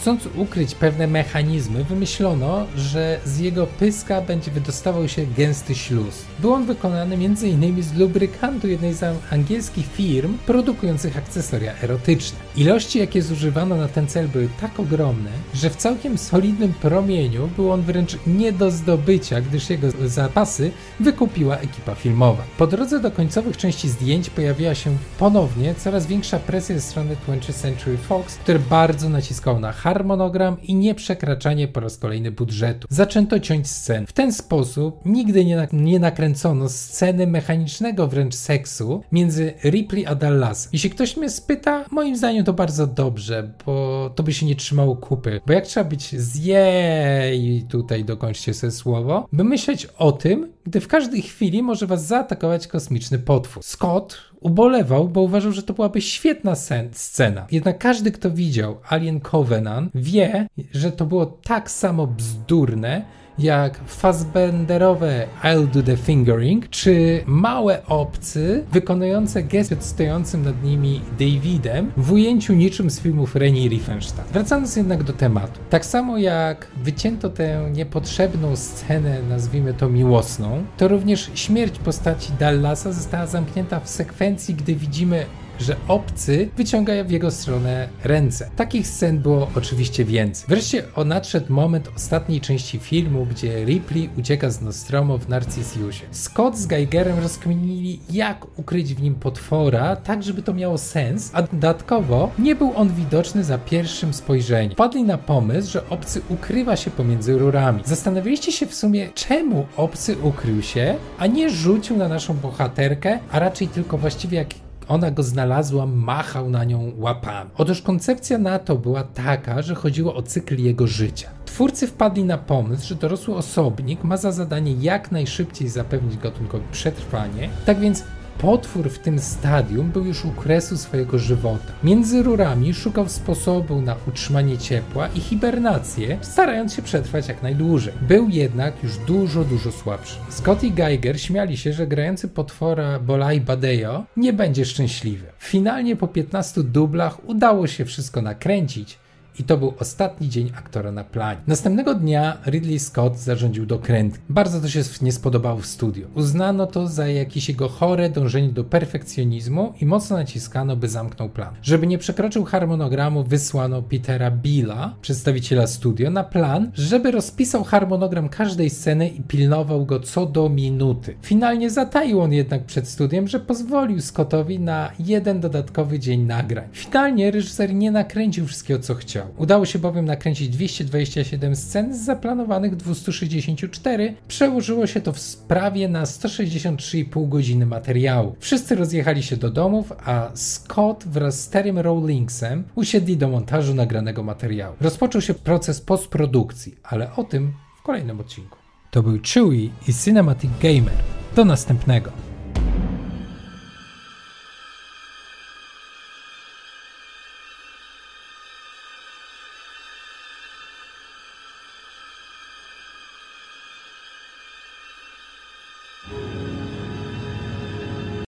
Chcąc 0.00 0.28
ukryć 0.34 0.74
pewne 0.74 1.06
mechanizmy, 1.06 1.84
wymyślono, 1.84 2.66
że 2.76 3.20
z 3.24 3.38
jego 3.38 3.66
pyska 3.66 4.20
będzie 4.20 4.50
wydostawał 4.50 5.08
się 5.08 5.26
gęsty 5.26 5.74
śluz. 5.74 6.24
Był 6.38 6.52
on 6.52 6.66
wykonany 6.66 7.14
m.in. 7.14 7.82
z 7.82 7.94
lubrykantu 7.94 8.68
jednej 8.68 8.94
z 8.94 9.04
angielskich 9.30 9.86
firm 9.92 10.38
produkujących 10.46 11.16
akcesoria 11.16 11.72
erotyczne. 11.82 12.45
Ilości, 12.56 12.98
jakie 12.98 13.22
zużywano 13.22 13.76
na 13.76 13.88
ten 13.88 14.06
cel, 14.06 14.28
były 14.28 14.48
tak 14.60 14.80
ogromne, 14.80 15.30
że 15.54 15.70
w 15.70 15.76
całkiem 15.76 16.18
solidnym 16.18 16.72
promieniu 16.72 17.48
był 17.56 17.72
on 17.72 17.82
wręcz 17.82 18.18
nie 18.26 18.52
do 18.52 18.70
zdobycia, 18.70 19.40
gdyż 19.40 19.70
jego 19.70 19.88
zapasy 20.06 20.70
wykupiła 21.00 21.56
ekipa 21.56 21.94
filmowa. 21.94 22.44
Po 22.58 22.66
drodze 22.66 23.00
do 23.00 23.10
końcowych 23.10 23.56
części 23.56 23.88
zdjęć 23.88 24.30
pojawiła 24.30 24.74
się 24.74 24.96
ponownie 25.18 25.74
coraz 25.74 26.06
większa 26.06 26.38
presja 26.38 26.74
ze 26.74 26.80
strony 26.80 27.16
20th 27.28 27.52
Century 27.52 27.96
Fox, 27.96 28.34
które 28.34 28.58
bardzo 28.58 29.08
naciskało 29.08 29.60
na 29.60 29.72
harmonogram 29.72 30.56
i 30.62 30.74
nieprzekraczanie 30.74 31.68
po 31.68 31.80
raz 31.80 31.98
kolejny 31.98 32.30
budżetu. 32.30 32.88
Zaczęto 32.90 33.40
ciąć 33.40 33.70
scen. 33.70 34.06
W 34.06 34.12
ten 34.12 34.32
sposób 34.32 35.00
nigdy 35.04 35.44
nie, 35.44 35.68
nie 35.72 35.98
nakręcono 35.98 36.68
sceny 36.68 37.26
mechanicznego 37.26 38.06
wręcz 38.06 38.34
seksu 38.34 39.02
między 39.12 39.54
Ripley 39.64 40.06
a 40.06 40.14
Dallas. 40.14 40.68
Jeśli 40.72 40.90
ktoś 40.90 41.16
mnie 41.16 41.30
spyta, 41.30 41.84
moim 41.90 42.16
zdaniem 42.16 42.45
to 42.46 42.52
bardzo 42.52 42.86
dobrze, 42.86 43.52
bo 43.66 44.10
to, 44.14 44.22
by 44.22 44.32
się 44.32 44.46
nie 44.46 44.56
trzymało 44.56 44.96
kupy. 44.96 45.40
Bo 45.46 45.52
jak 45.52 45.66
trzeba 45.66 45.90
być 45.90 46.20
zjej, 46.20 47.66
tutaj 47.68 48.04
dokończcie 48.04 48.54
sobie 48.54 48.70
słowo, 48.70 49.28
by 49.32 49.44
myśleć 49.44 49.86
o 49.86 50.12
tym, 50.12 50.52
gdy 50.64 50.80
w 50.80 50.88
każdej 50.88 51.22
chwili 51.22 51.62
może 51.62 51.86
was 51.86 52.06
zaatakować 52.06 52.66
kosmiczny 52.66 53.18
potwór. 53.18 53.62
Scott 53.64 54.18
ubolewał, 54.40 55.08
bo 55.08 55.20
uważał, 55.20 55.52
że 55.52 55.62
to 55.62 55.74
byłaby 55.74 56.00
świetna 56.00 56.54
scena. 56.92 57.46
Jednak 57.50 57.78
każdy, 57.78 58.12
kto 58.12 58.30
widział 58.30 58.76
Alien 58.88 59.20
Covenant, 59.20 59.90
wie, 59.94 60.46
że 60.72 60.92
to 60.92 61.06
było 61.06 61.26
tak 61.26 61.70
samo 61.70 62.06
bzdurne, 62.06 63.04
jak 63.38 63.80
Fassbenderowe 63.86 65.26
I'll 65.42 65.66
do 65.66 65.82
the 65.82 65.96
fingering, 65.96 66.68
czy 66.70 67.22
małe 67.26 67.86
obcy 67.86 68.64
wykonujące 68.72 69.42
gest 69.42 69.76
przed 69.76 69.84
stojącym 69.84 70.44
nad 70.44 70.62
nimi 70.64 71.00
Davidem 71.18 71.92
w 71.96 72.12
ujęciu 72.12 72.54
niczym 72.54 72.90
z 72.90 73.00
filmów 73.00 73.36
Reni 73.36 73.68
Riefenstahl. 73.68 74.28
Wracając 74.32 74.76
jednak 74.76 75.02
do 75.02 75.12
tematu. 75.12 75.60
Tak 75.70 75.86
samo 75.86 76.18
jak 76.18 76.66
wycięto 76.82 77.30
tę 77.30 77.70
niepotrzebną 77.72 78.56
scenę, 78.56 79.22
nazwijmy 79.28 79.74
to 79.74 79.88
miłosną, 79.88 80.64
to 80.76 80.88
również 80.88 81.30
śmierć 81.34 81.78
postaci 81.78 82.32
Dallasa 82.38 82.92
została 82.92 83.26
zamknięta 83.26 83.80
w 83.80 83.88
sekwencji, 83.88 84.54
gdy 84.54 84.74
widzimy 84.74 85.26
że 85.60 85.76
obcy 85.88 86.48
wyciągają 86.56 87.04
w 87.04 87.10
jego 87.10 87.30
stronę 87.30 87.88
ręce. 88.04 88.50
Takich 88.56 88.86
scen 88.86 89.18
było 89.18 89.50
oczywiście 89.54 90.04
więcej. 90.04 90.44
Wreszcie 90.48 90.82
nadszedł 91.06 91.52
moment 91.52 91.88
ostatniej 91.96 92.40
części 92.40 92.78
filmu, 92.78 93.26
gdzie 93.26 93.64
Ripley 93.64 94.10
ucieka 94.18 94.50
z 94.50 94.62
Nostromo 94.62 95.18
w 95.18 95.28
Narcisjusie. 95.28 96.06
Scott 96.10 96.58
z 96.58 96.66
Geigerem 96.66 97.18
rozkminili, 97.18 98.00
jak 98.10 98.58
ukryć 98.58 98.94
w 98.94 99.02
nim 99.02 99.14
potwora, 99.14 99.96
tak 99.96 100.22
żeby 100.22 100.42
to 100.42 100.54
miało 100.54 100.78
sens, 100.78 101.30
a 101.32 101.42
dodatkowo 101.42 102.30
nie 102.38 102.54
był 102.54 102.72
on 102.76 102.88
widoczny 102.94 103.44
za 103.44 103.58
pierwszym 103.58 104.14
spojrzeniem. 104.14 104.76
Padli 104.76 105.02
na 105.04 105.18
pomysł, 105.18 105.70
że 105.72 105.88
obcy 105.88 106.20
ukrywa 106.28 106.76
się 106.76 106.90
pomiędzy 106.90 107.38
rurami. 107.38 107.82
Zastanowiliście 107.84 108.52
się 108.52 108.66
w 108.66 108.74
sumie, 108.74 109.08
czemu 109.14 109.66
obcy 109.76 110.16
ukrył 110.22 110.62
się, 110.62 110.96
a 111.18 111.26
nie 111.26 111.50
rzucił 111.50 111.96
na 111.96 112.08
naszą 112.08 112.34
bohaterkę, 112.34 113.18
a 113.30 113.38
raczej 113.38 113.68
tylko 113.68 113.98
właściwie 113.98 114.38
jak 114.38 114.48
ona 114.88 115.10
go 115.10 115.22
znalazła, 115.22 115.86
machał 115.86 116.50
na 116.50 116.64
nią 116.64 116.92
łapami. 116.98 117.50
Otóż 117.58 117.82
koncepcja 117.82 118.38
na 118.38 118.58
to 118.58 118.76
była 118.76 119.02
taka, 119.02 119.62
że 119.62 119.74
chodziło 119.74 120.14
o 120.14 120.22
cykl 120.22 120.58
jego 120.58 120.86
życia. 120.86 121.28
Twórcy 121.46 121.86
wpadli 121.86 122.24
na 122.24 122.38
pomysł, 122.38 122.88
że 122.88 122.94
dorosły 122.94 123.36
osobnik 123.36 124.04
ma 124.04 124.16
za 124.16 124.32
zadanie 124.32 124.72
jak 124.72 125.12
najszybciej 125.12 125.68
zapewnić 125.68 126.18
gatunkowi 126.18 126.64
przetrwanie, 126.72 127.48
tak 127.66 127.78
więc 127.78 128.04
Potwór 128.38 128.90
w 128.90 128.98
tym 128.98 129.18
stadium 129.18 129.90
był 129.90 130.04
już 130.04 130.24
u 130.24 130.30
kresu 130.30 130.76
swojego 130.76 131.18
żywota. 131.18 131.72
Między 131.84 132.22
rurami 132.22 132.74
szukał 132.74 133.08
sposobu 133.08 133.80
na 133.80 133.96
utrzymanie 134.08 134.58
ciepła 134.58 135.08
i 135.08 135.20
hibernację, 135.20 136.18
starając 136.20 136.74
się 136.74 136.82
przetrwać 136.82 137.28
jak 137.28 137.42
najdłużej. 137.42 137.94
Był 138.08 138.28
jednak 138.28 138.82
już 138.82 138.96
dużo, 138.96 139.44
dużo 139.44 139.72
słabszy. 139.72 140.16
Scott 140.28 140.64
i 140.64 140.72
Geiger 140.72 141.20
śmiali 141.20 141.56
się, 141.56 141.72
że 141.72 141.86
grający 141.86 142.28
potwora 142.28 142.98
Bolai 142.98 143.40
Badejo 143.40 144.04
nie 144.16 144.32
będzie 144.32 144.64
szczęśliwy. 144.64 145.26
Finalnie 145.38 145.96
po 145.96 146.08
15 146.08 146.62
dublach 146.62 147.28
udało 147.28 147.66
się 147.66 147.84
wszystko 147.84 148.22
nakręcić, 148.22 148.98
i 149.38 149.44
to 149.44 149.56
był 149.56 149.74
ostatni 149.78 150.28
dzień 150.28 150.50
aktora 150.58 150.92
na 150.92 151.04
planie. 151.04 151.40
Następnego 151.46 151.94
dnia 151.94 152.36
Ridley 152.46 152.78
Scott 152.78 153.18
zarządził 153.18 153.66
dokręt. 153.66 154.20
Bardzo 154.28 154.60
to 154.60 154.68
się 154.68 154.80
nie 155.02 155.12
spodobało 155.12 155.58
w 155.58 155.66
studiu. 155.66 156.08
Uznano 156.14 156.66
to 156.66 156.86
za 156.86 157.08
jakieś 157.08 157.48
jego 157.48 157.68
chore 157.68 158.10
dążenie 158.10 158.48
do 158.48 158.64
perfekcjonizmu 158.64 159.72
i 159.80 159.86
mocno 159.86 160.16
naciskano, 160.16 160.76
by 160.76 160.88
zamknął 160.88 161.28
plan. 161.28 161.54
Żeby 161.62 161.86
nie 161.86 161.98
przekroczył 161.98 162.44
harmonogramu, 162.44 163.24
wysłano 163.24 163.82
Petera 163.82 164.30
Billa, 164.30 164.94
przedstawiciela 165.00 165.66
studio, 165.66 166.10
na 166.10 166.24
plan, 166.24 166.70
żeby 166.74 167.10
rozpisał 167.10 167.64
harmonogram 167.64 168.28
każdej 168.28 168.70
sceny 168.70 169.08
i 169.08 169.22
pilnował 169.22 169.86
go 169.86 170.00
co 170.00 170.26
do 170.26 170.48
minuty. 170.48 171.14
Finalnie 171.22 171.70
zataił 171.70 172.20
on 172.20 172.32
jednak 172.32 172.64
przed 172.64 172.88
studiem, 172.88 173.28
że 173.28 173.40
pozwolił 173.40 174.00
Scottowi 174.00 174.60
na 174.60 174.90
jeden 174.98 175.40
dodatkowy 175.40 175.98
dzień 175.98 176.20
nagrań. 176.20 176.68
Finalnie 176.72 177.30
reżyser 177.30 177.74
nie 177.74 177.90
nakręcił 177.90 178.46
wszystkiego, 178.46 178.80
co 178.80 178.94
chciał. 178.94 179.25
Udało 179.36 179.66
się 179.66 179.78
bowiem 179.78 180.04
nakręcić 180.04 180.48
227 180.48 181.56
scen 181.56 181.94
z 181.94 182.04
zaplanowanych 182.04 182.76
264. 182.76 184.14
Przełożyło 184.28 184.86
się 184.86 185.00
to 185.00 185.12
w 185.12 185.18
sprawie 185.18 185.88
na 185.88 186.04
163,5 186.04 187.28
godziny 187.28 187.66
materiału. 187.66 188.36
Wszyscy 188.40 188.74
rozjechali 188.74 189.22
się 189.22 189.36
do 189.36 189.50
domów, 189.50 189.92
a 190.04 190.30
Scott 190.34 191.04
wraz 191.04 191.40
z 191.40 191.48
Terrym 191.48 191.78
Rawlingsem 191.78 192.64
usiedli 192.74 193.16
do 193.16 193.28
montażu 193.28 193.74
nagranego 193.74 194.22
materiału. 194.22 194.76
Rozpoczął 194.80 195.20
się 195.20 195.34
proces 195.34 195.80
postprodukcji, 195.80 196.74
ale 196.82 197.14
o 197.16 197.24
tym 197.24 197.52
w 197.80 197.82
kolejnym 197.82 198.20
odcinku. 198.20 198.56
To 198.90 199.02
był 199.02 199.18
Chewie 199.34 199.70
i 199.88 199.94
Cinematic 200.04 200.50
Gamer. 200.62 200.94
Do 201.36 201.44
następnego. 201.44 202.25